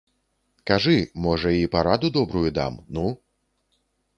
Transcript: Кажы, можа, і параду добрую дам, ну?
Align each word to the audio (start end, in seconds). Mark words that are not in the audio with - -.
Кажы, 0.69 0.95
можа, 1.25 1.51
і 1.57 1.67
параду 1.75 2.07
добрую 2.17 2.49
дам, 2.59 2.81
ну? 2.99 3.05